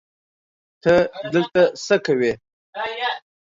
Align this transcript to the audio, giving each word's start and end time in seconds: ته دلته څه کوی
ته 0.83 0.93
دلته 1.33 1.61
څه 1.85 1.95
کوی 2.05 2.33